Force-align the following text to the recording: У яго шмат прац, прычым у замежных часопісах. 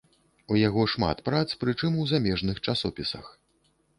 У 0.53 0.55
яго 0.67 0.85
шмат 0.93 1.21
прац, 1.27 1.43
прычым 1.63 1.99
у 2.03 2.07
замежных 2.13 2.57
часопісах. 2.65 3.25